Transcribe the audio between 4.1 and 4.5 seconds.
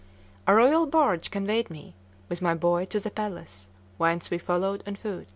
we